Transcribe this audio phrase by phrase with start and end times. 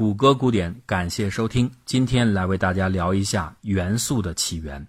[0.00, 1.70] 谷歌古典，感谢收听。
[1.84, 4.86] 今天来为大家聊一下元素的起源。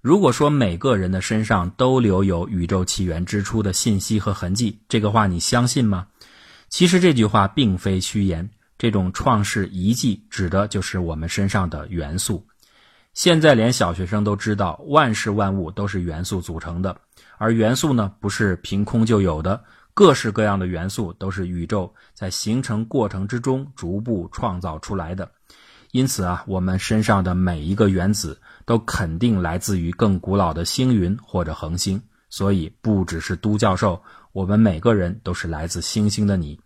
[0.00, 6.06] 如果说每个人的身上都留有宇宙起源之初的信息和痕迹，这个话你相信吗？
[6.70, 8.48] 其实这句话并非虚言。
[8.78, 12.42] 这种创世遗迹指的就是我们身上的元素。
[13.12, 16.98] 现在连小学生都知道，万事万物都是元素组成的，
[17.36, 19.62] 而元素呢，不是凭空就有的。
[19.94, 25.30] 各式各样的元素都是宇宙在形成过程之中逐步创造出来的，
[25.92, 32.02] 因此啊，我们身上的每一个原子都肯定来自于更古老的星云或者恒星。
[32.28, 36.58] 所以，不只是都教授，我们每个人都是来自星星的你。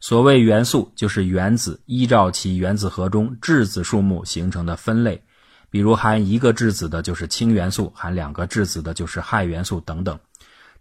[0.00, 5.22] 所谓元素，就是原子依照其原子核中质子数目形成的分类，
[5.68, 10.18] 比如含一个质子的就是氢元素，含两个质子的就是氦元素等等。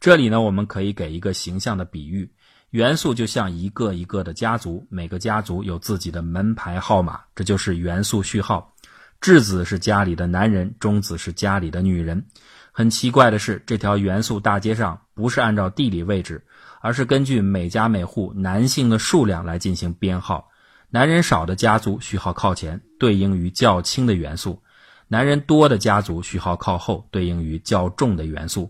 [0.03, 2.29] 这里呢，我们可以给一个形象的比喻：
[2.71, 8.73] 元素就像一个一个的家族，每个家族有自己的门牌号码，这就是元素序号。
[9.21, 12.25] 质子是家里的男人，中子是家里的女人。
[12.73, 16.43] 很奇怪的是，这条元素大街上不是按照地理位置，
[16.81, 20.49] 而是根据每家每户男性的数量来进行编号。
[20.89, 24.61] 男人少的家族序号靠前，对应于较轻的元素；
[25.07, 28.69] 男人多的家族序号靠后，对应于较重的元素。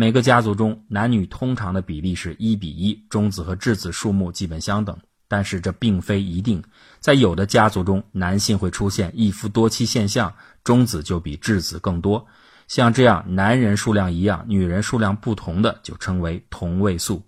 [0.00, 4.98] 每个家族中，男女通常的比例是一比一，中子和质子数目基本相等。
[5.28, 6.64] 但是这并非一定，
[7.00, 10.32] 在有的家族中，男性会出现一夫多妻现象，
[10.64, 12.26] 中子就比质子更多。
[12.66, 17.22] 像这样，男人数量一样，女人数量不同的，就称为同位素。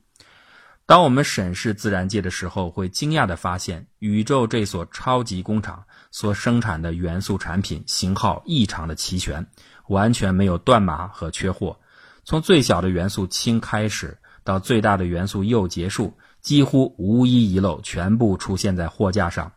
[0.86, 9.46] 当我们审视自然界的时候，会惊讶地发现，宇宙这所超级工厂所生产的元素产品型号异常的齐全，
[9.88, 11.76] 完全没有断码和缺货。
[12.24, 19.52] 从最小的元素氢开始，到最大的元素铀结束，几乎无一遗漏，全部出现在货架上。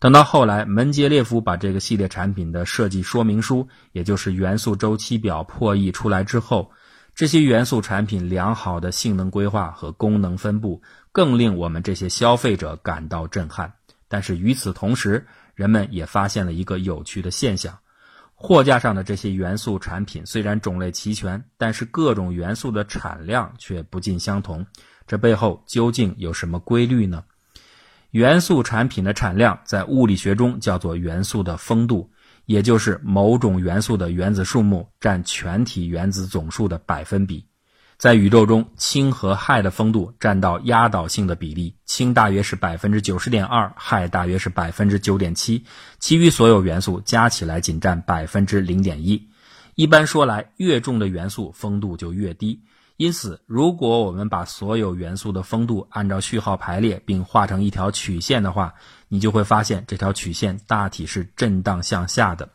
[0.00, 6.72] 等到后来，门捷列夫把这个系列产品的设计说明书，也就是元素周期表破译出来之后，
[7.14, 13.72] 这些元素产品良好的性能规划和功能分布，更令我们这些消费者感到震撼。
[14.08, 17.78] 但是与此同时，人们也发现了一个有趣的现象。
[18.46, 24.66] 货架上的这些元素产品虽然种类齐全，但是各种元素的产量却不尽相同。
[25.06, 27.24] 这背后究竟有什么规律呢？
[28.10, 32.10] 元素产品的产量在物理学中叫做元素的丰度，
[32.44, 37.46] 也就是某种元素的原子数目占全体原子总数的百分比。
[38.04, 45.64] 在宇宙中，氢和氦的丰度占到压倒性的比例，氢大约是百分之九十点二，氦大约是百分之九点七，
[45.98, 49.30] 其余所有元素加起来仅占百分之零点一。
[49.74, 52.60] 一般说来，越重的元素丰度就越低。
[52.98, 58.74] 因此，如果我们把所有元素的丰度按照序号排列，并画成一条曲线的话，
[59.08, 62.50] 你就会发现这条曲线大体是震荡向下的。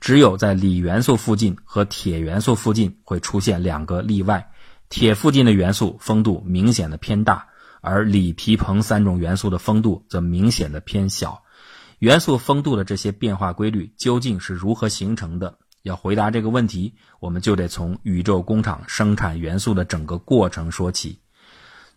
[0.00, 4.48] 只有在锂元素附近和铁元素附近会出现两个例外。
[4.88, 7.46] 铁附近的元素丰度明显的偏大，
[7.80, 11.42] 而锂、铍、硼三种元素的丰度则明显的偏小。
[11.98, 15.58] 元素丰度的这些变化规律究竟是如何形成的？
[15.82, 21.20] 要回答这个问题，我们就得从宇宙工厂生产元素的整个过程说起。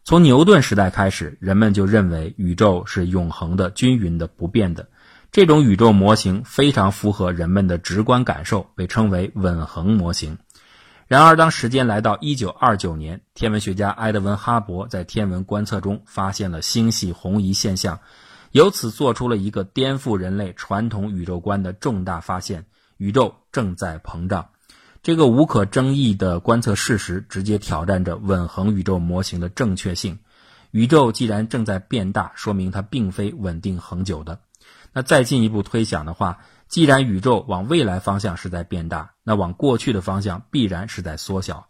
[0.03, 4.89] 从牛顿时代开始，人们就认为宇宙是永恒的、均匀的、不变的。
[5.31, 10.37] 这种宇宙模型非常符合人们的直观感受，被称为稳恒模型。
[11.09, 18.01] 然而，当时间来到一九二九年，天文学家埃德温·哈勃在天文观测中发现了星系红移现象，
[18.51, 24.49] 由此做出了一个颠覆人类传统宇宙观的重大发现：宇宙正在膨胀。
[25.01, 30.19] 这个无可争议的观测事实，直接挑战着稳恒宇宙模型的正确性。
[30.69, 34.41] 宇宙既然正在变大，说明它并非稳定恒久的。
[34.93, 36.37] 那再进一步推想的话，
[36.69, 41.65] 既然宇宙往未来方向是在变大，那往过去的方向必然是在缩小。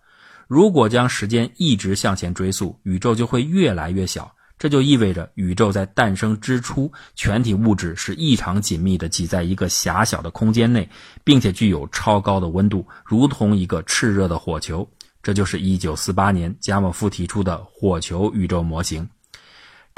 [0.45, 4.29] 如果将时间一直向前追溯，宇宙就会越来越小。
[4.57, 10.89] 这就意味着宇宙在诞生之初，全体物质是异常紧密的挤在一个狭小的空间内，
[11.23, 14.85] 并且具有超高的温度，如同一个炽热的火球。
[15.23, 19.09] 这就是1948年加莫夫提出的火球宇宙模型。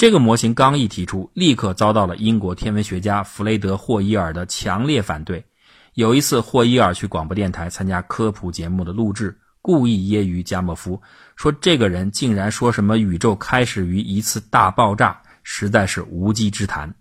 [0.01, 5.45] 这个模型刚一提出，立刻遭到了英国天文学家弗雷德·霍伊尔的强烈反对。
[5.93, 10.99] 有一次，霍伊尔去广播电台参加科普节目的录制，故意揶揄加莫夫，
[11.35, 16.91] 说这个人竟然说什么宇宙开始于一次大爆炸，实在是无稽之谈。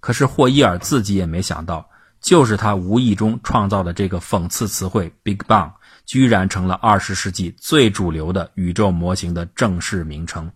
[0.00, 1.88] 可是霍伊尔自己也没想到，
[2.20, 5.72] 就是他无意中创造的这个讽刺词汇 “Big Bang”，
[6.04, 10.52] 居然成了二十世纪最主流的宇宙模型的正式名称。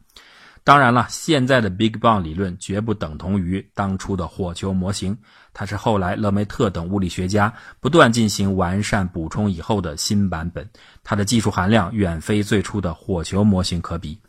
[0.67, 5.17] 当然了，现在的 Big Bang 理论绝不等同于当初的火球模型，
[5.55, 10.69] 它是后来勒梅特等物理学家不断进行完善补充以后的新版本。
[11.05, 14.21] 它的技术含量远非最初的火球模型可比。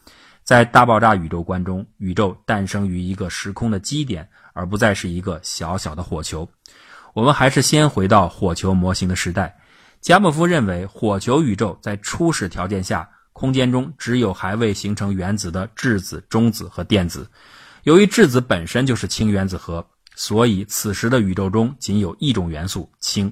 [0.43, 6.47] 在大爆炸宇宙观中，宇宙诞生于一个时空的基点，而不再是一个小小的火球。
[7.15, 9.57] 我们还是先回到火球模型的时代。
[10.01, 13.09] 加莫夫认为，火球宇宙在初始条件下。
[13.37, 17.29] 空间中只有还未形成原子的质子、中子和电子。
[17.83, 23.31] 由于质子本身就是氢原子核，所以此时的宇宙中仅有一种元素——氢。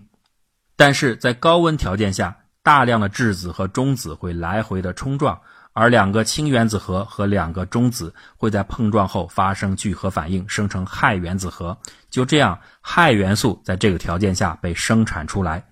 [0.76, 5.42] 但是在高温条件下，大量的质子和中子会来回的冲撞，
[5.74, 11.76] 而两个氢原子核和两个中子会在碰撞后发生聚合反应，生成氦原子核。
[12.12, 15.66] 就这样，氦元素在这个条件下被生产出来。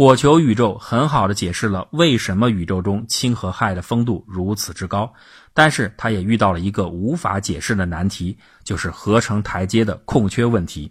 [0.00, 5.12] 火球宇宙很好的解释了为什么宇宙中氢和氦的丰度如此之高，
[5.52, 10.90] 但是它也遇到了一个无法解释的难题，就是合成台阶的空缺问题。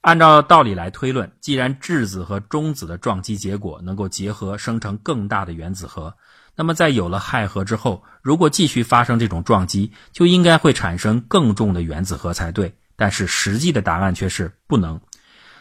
[0.00, 6.12] 按照道理来推论，既然质子和中子的撞击结果能够结合生成更大的原子核，
[6.56, 12.74] 那么在有了氦核之后，如果继续发生这种撞击，就应该会产生更重的原子核才对。
[12.96, 15.00] 但是实际的答案却是不能。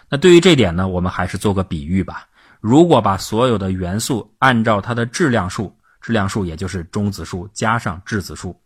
[0.09, 2.27] 那对于这点呢，我们还是做个比喻吧。
[2.67, 5.71] 如果把所有的元素按照它的质量数，
[6.01, 8.59] 质量数也就是中子数加上质子数，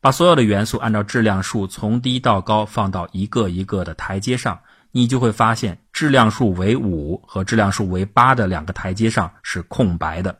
[0.00, 4.58] 把所有的元素按照质量数从低到高放到一个一个的台阶上，
[4.90, 10.36] 你就会发现质量数为五和质量数为八的两个台阶上是空白的。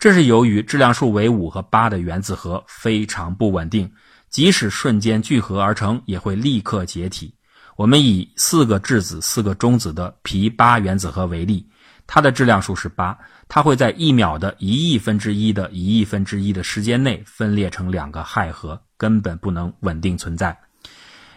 [0.00, 3.88] 这是由于质量数为五和八的原子核非常不稳定，
[4.28, 7.32] 即使瞬间聚合而成，也会立刻解体。
[7.76, 11.64] 我们以四个质子、四个中子的铍八原子核为例。
[12.06, 13.18] 它的质量数是八，
[13.48, 20.58] 它会在一秒的一亿分之一的一亿分之一的时间内分裂成两个氦核，根本不能稳定存在。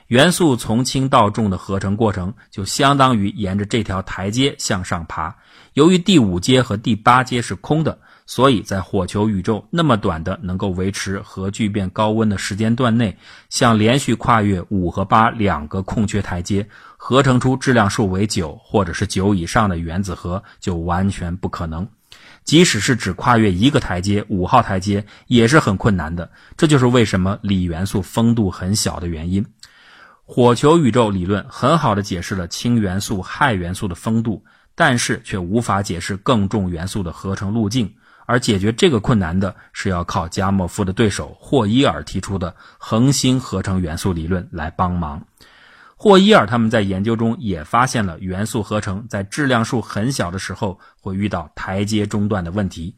[0.07, 5.35] 元素从轻到重的合成过程，就相当于沿着这条台阶向上爬。
[5.73, 7.99] 由于第五阶和第八阶是空的。
[8.27, 13.17] 所以在火球宇宙那么短的能够维持核聚变高温的时间段内，
[13.49, 21.87] 想连续跨越五和八两个空缺台阶，合成出质量数为九或者是九以上的原子核，就完全不可能。
[22.43, 26.29] 即使是只跨越一个台阶，五号台阶也是很困难的。
[26.57, 29.45] 这就是为什么锂元素丰度很小的原因。
[30.25, 34.43] 火球宇宙理论很好的解释了氢元素、氦元素的丰度，
[34.75, 37.93] 但是却无法解释更重元素的合成路径。
[38.27, 45.23] 而解决这个困难的是要靠加莫夫的对手霍伊尔提出的恒星合成元素理论来帮忙。
[45.95, 52.93] 霍伊尔他们在研究中也发现了元素合成在质量数很小的时候会遇到台阶中断的问题，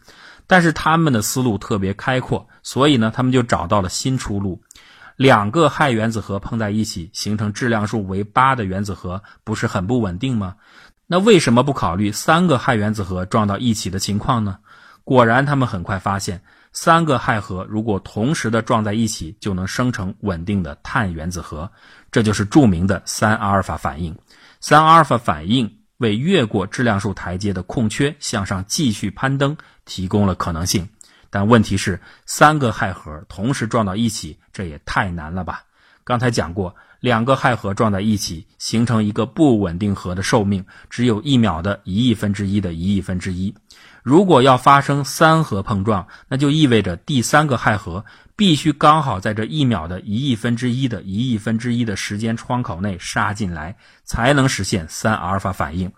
[0.48, 4.62] 但是他们的思路特别开阔，所以呢，他们就找到了新出路。
[5.16, 10.56] 两个氦原子核碰在一起形成质量数为八的原子核，不是很不稳定吗？
[11.08, 14.58] 那为什么不考虑三个氦原子核撞到一起的情况呢？
[15.10, 16.40] 果然，他们很快发现，
[16.72, 21.68] 三个氦核如果同时的撞在一起，就能生成稳定的碳原子核。
[22.12, 24.16] 这就是著名的三阿尔法反应。
[24.62, 30.88] 三阿尔法反应为越过质量数台阶的空缺向上继续攀登提供了可能性。
[31.32, 35.64] 但问题是，三个氦核同时撞到一起，这也太难了吧？
[36.04, 43.56] 刚才讲过，两个氦核撞在一起形成一个不稳定核的寿命只有一秒的一亿分之一的一亿分之一。
[44.10, 48.04] 如果要发生三核碰撞，那就意味着第三个氦核
[48.36, 53.76] 必须刚好在这一秒的一亿分之一的一亿分之一的时间窗口内杀进来，
[54.06, 55.92] 才能实现三阿尔法反应。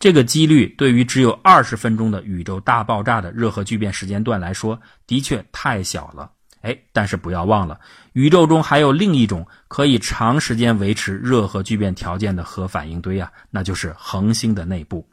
[0.00, 6.32] 这个几率对于只有二十分钟的宇宙大爆炸的热核聚变时间段来说，的确太小了。
[6.62, 7.78] 哎，但是不要忘了，
[8.12, 15.08] 宇宙中还有另一种可以长时间维持热核聚变条件的核反应堆啊，那就是恒星的内部。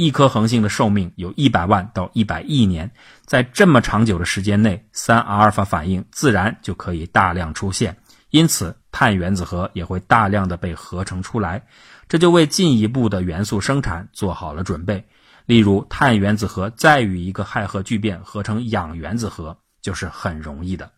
[0.00, 2.90] 一颗恒星的寿命有一百万到一百亿年，
[3.26, 7.98] 在这么长久的时间内，三阿尔法反应自然就可以大量出现，
[8.30, 11.66] 因此碳原子核也会大量的被合成出来，
[12.08, 15.06] 这就为进一步的元素生产做好了准备。
[15.44, 20.90] 例如，碳原子核再与一个氦核聚变合成氧原子核，就是很容易的。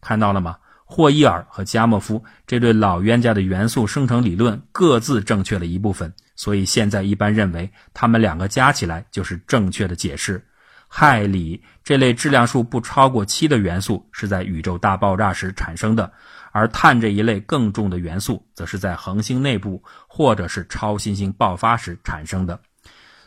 [0.00, 0.56] 看到了吗？
[0.88, 6.10] 霍伊尔和加莫夫这对老冤家的元素生成理论各自正确了一部分。
[6.36, 10.42] 所以现在一般认为，他们两个加起来就是正确的解释。
[10.88, 16.10] 氦、锂这类质量数不超过七的元素是在宇宙大爆炸时产生的，
[16.52, 22.58] 而碳这一类更重的元素则是在恒星内部或者是超新星爆发时产生的。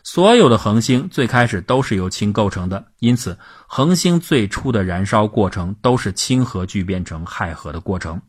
[0.03, 3.37] 所有的恒星最开始都是由氢构成的，因此
[3.67, 8.19] 恒星最初的燃烧过程都是氢核聚变成氦核的过程。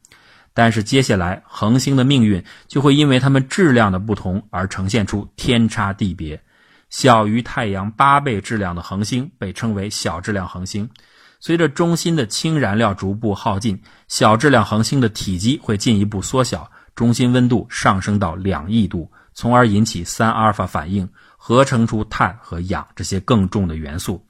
[0.53, 6.41] 但是接下来，恒星的命运就会因为它们质量的不同而呈现出天差地别。
[6.91, 10.91] 小于太阳八倍质量的恒星被称为小质量恒星。
[11.39, 21.09] 随着中心的氢燃料逐步耗尽，小质量恒星的体积会进一步缩小，中心温度上升到两亿度，从而引起三阿尔法反应。
[21.42, 24.23] 合成出碳和氧这些更重的元素，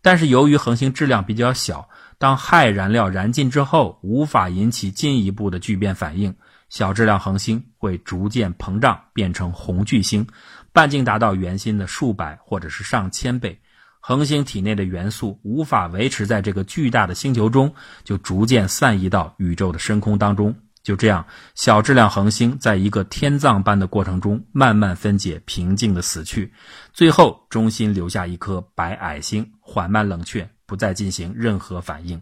[0.00, 6.34] 但是由于恒星质量比较小，当氦燃料燃尽之后，无法引起进一步的聚变反应，
[6.70, 10.26] 小质量恒星会逐渐膨胀，变成红巨星，
[10.72, 13.60] 半径达到圆心的数百或者是上千倍。
[14.00, 20.54] 恒星体内的元素无法维持在这个巨大的星球中，就逐渐散逸到宇宙的深空当中。
[20.84, 26.52] 就这样，小质量恒星在一个天葬般的过程中慢慢分解，平静的死去，
[26.92, 32.20] 最后中心留下一颗白矮星，缓慢冷却，不再进行任何反应。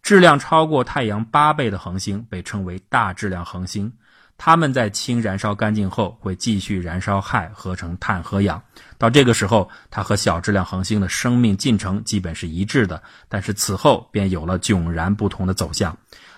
[0.00, 3.92] 质量超过太阳八倍的恒星被称为大质量恒星，
[4.38, 8.62] 它们在氢燃烧干净后会继续燃烧氦，合成碳和氧。
[8.96, 15.96] 到这个时候，它和小质量恒星的生命进程基本是一致的，但是此后便有了迥然不同的走向。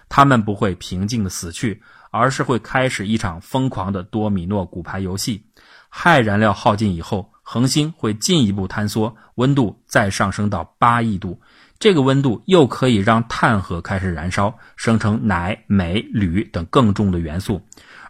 [0.08, 5.44] 他们不会平静的死去，而是会开始一场疯狂的多米诺骨牌游戏。
[5.90, 11.40] 氦燃料耗尽以后，恒星会进一步坍缩，温度再上升到八亿度。
[11.78, 17.60] 这个温度又可以让碳核开始燃烧，生成氖、镁、铝等更重的元素。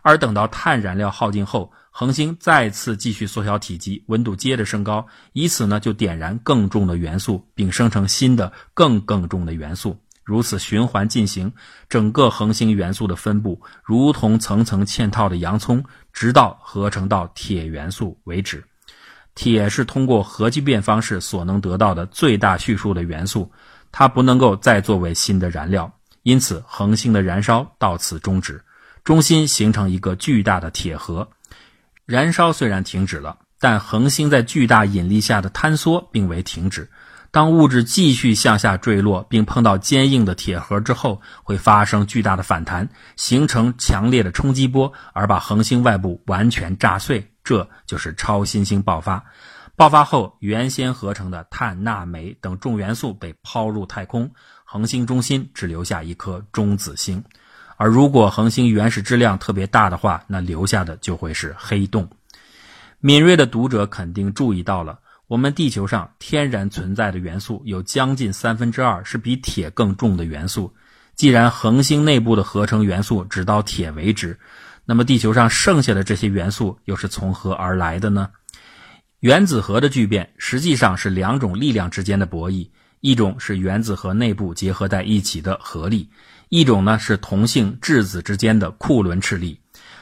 [0.03, 9.99] 而等到碳燃料耗尽后，恒星再次继续缩小体积，温度接着升高，以此呢就点燃更重的元素，并生成新的更更重的元素。
[10.25, 11.53] 如此循环进行，
[11.89, 18.65] 整个恒星元素的分布如同层层嵌套的洋葱，直到合成到铁元素为止。
[19.35, 23.53] 铁是通过核聚变方式所能得到的最大序数的元素，
[23.93, 28.65] 它不能够再作为新的燃料，因此恒星的燃烧到此终止，
[29.03, 31.29] 中心形成一个巨大的铁核。
[32.07, 36.89] 燃烧虽然停止了，但恒星在巨大引力下的坍缩并未停止。
[37.35, 47.29] 当物质继续向下坠落，并碰到坚硬的铁核之后，会发生巨大的反弹，形成强烈的冲击波，而把恒星外部完全炸碎。
[47.43, 49.25] 这就是超新星爆发。
[49.75, 54.31] 爆发后，原先合成的碳、钠、镁等重元素被抛入太空，
[54.65, 57.25] 恒星中心只留下一颗中子星。
[57.77, 62.09] 而如果恒星原始质量特别大的话，那留下的就会是黑洞。
[63.01, 65.01] 敏锐的读者肯定注意到了。
[65.27, 70.73] 我们地球上天然存在的元素有将近三分之二是比铁更重的元素。
[71.15, 74.39] 既然恒星内部的合成元素只到铁为止，
[74.85, 78.29] 那么地球上剩下的这些元素又是从何而来的呢？
[79.21, 82.69] 原子核的聚变实际上是两种力量之间的博弈：
[83.01, 86.11] 一种是原子核内部结合在一起的合力，
[86.51, 89.59] 一种呢是同性质子之间的库伦斥力。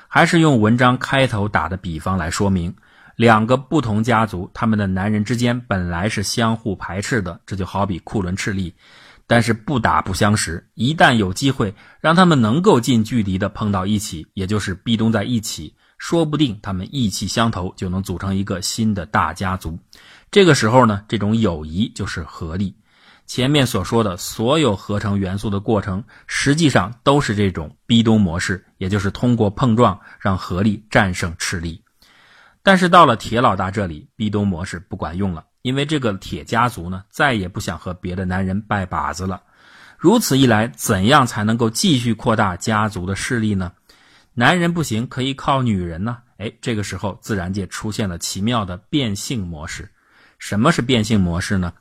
[0.09, 2.75] 还是用文章开头打的比方来说明。
[3.17, 8.75] 两个不同家族，他们的男人之间本来是相互排斥的，这就好比库伦斥力。
[9.27, 19.79] 但是不打不相识，一旦有机会让他们能够近距离的碰到一起，也就是壁咚在一起，说不定他们意气相投，就能组成一个新的大家族。
[20.31, 22.77] 这个时候呢，这种友谊就是合力。
[23.27, 31.82] 前面所说的所有合成元素的过程，实际上都是这种壁咚模式，也就是通过碰撞让合力战胜斥力。
[32.63, 39.43] 但是到了铁老大这里，壁咚模式不管用了，因为这个铁家族呢，再也不想和别的男人拜把子了。
[39.99, 43.73] 如此一来，怎样才能够继续扩大家族的势力呢？
[44.35, 46.19] 男人不行，可以靠女人呢。
[46.39, 49.91] 哎，这个时候自然界出现了奇妙的变性模式。
[50.39, 51.73] 什么是变性模式呢？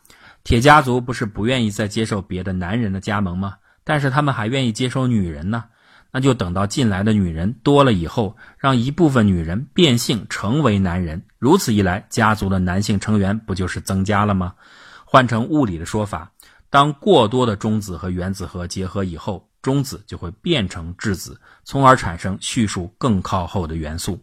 [0.44, 3.56] 铁家族不是不愿意再接受别的男人的加盟吗？
[3.84, 5.64] 但是他们还愿意接受女人呢。
[6.12, 14.54] 那就等到进来的女人多了以后，让一部分女人变性成为男人，如此一来，家族的男性成员不就是增加了吗？
[15.06, 16.32] 换成物理的说法，
[16.70, 24.20] 当过多的中子和原子核结合以后，中子就会变成质子，从而产生序数更靠后的元素。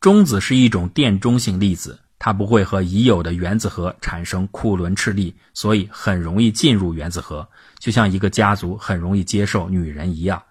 [0.00, 7.46] 中子是一种电中性粒子，它不会和已有的原子核产生库伦斥力，所以很容易进入原子核，
[7.78, 10.42] 就像一个家族很容易接受女人一样。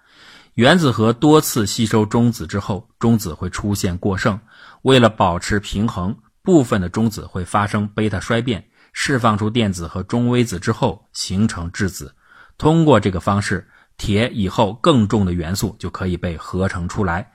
[0.54, 4.38] 原子核多次吸收中子之后，中子会出现过剩。
[4.82, 12.14] 为了保持平衡，部分的中子会发生贝塔衰变，释放出电子和中微子之后形成质子。
[12.56, 17.32] 通过这个方式，铁以后更重的元素就可以被合成出来。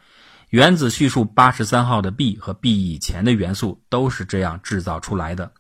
[0.52, 5.52] 原子序数八十三号的 B 和 B 以前的元素都是这样制造出来的。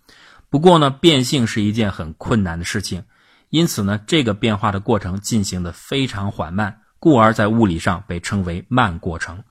[0.49, 3.03] 不过呢，变性是一件很困难的事情，
[3.49, 9.43] 因此呢，这个变化的过程进行的非常缓慢，故而在物理上被称为慢过程。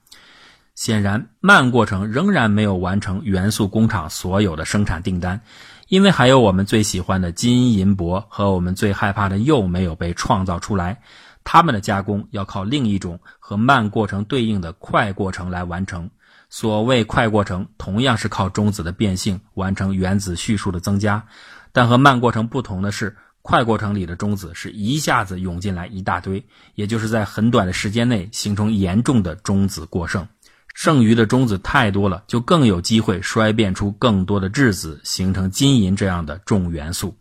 [0.75, 5.41] 显然，慢过程仍然没有完成元素工厂所有的生产订单，
[5.89, 11.01] 因为还有我们最喜欢的金银铂和我们最害怕的铀没有被创造出来。
[11.43, 16.09] 它们的加工要靠另一种和慢过程对应的快过程来完成。
[16.49, 21.25] 所谓快过程，同样是靠中子的变性完成原子序数的增加，
[21.71, 26.43] 但和慢过程不同的是，快过程里的中子是一下子涌进来一大堆，
[26.75, 30.27] 也就是在很短的时间内形成严重的中子过剩。
[30.75, 37.17] 剩余的中子太多了，就更有机会衰变出更多的质子，形成金银这样的重元素。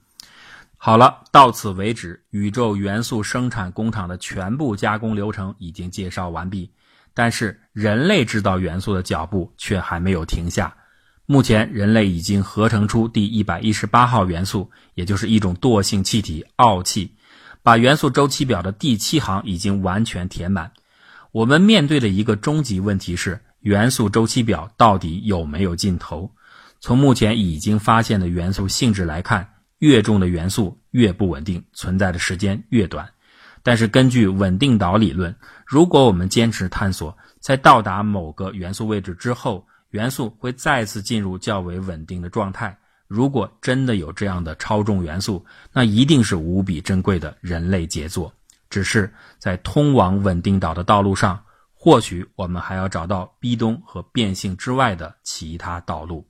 [0.77, 6.71] 好了，到此为止，宇宙元素生产工厂的全部加工流程已经介绍完毕。
[7.15, 10.73] 但是，人类制造元素的脚步却还没有停下。
[11.31, 17.13] 目前，人类已经合成出第一百一十八号元素，也就是一种惰性气体——奥气，
[17.63, 20.73] 把元素周期表的第七行已经完全填满。
[21.31, 26.33] 我们面对的一个终极问题是：元素周期表到底有没有尽头？
[26.81, 29.51] 从目前已经发现的元素性质来看。
[29.81, 33.11] 越重的元素越不稳定，存在的时间越短。
[33.63, 42.79] 但是根据稳定岛理论，如果我们坚持探索，在到达某个元素位置之后，元素会再次进入较为稳定的状态。
[43.07, 48.31] 如果真的有这样的超重元素，那一定是无比珍贵的人类杰作。
[48.69, 51.43] 只是在通往稳定岛的道路上，
[51.73, 56.28] 或许我们还要找到壁咚和变性之外的其他道路。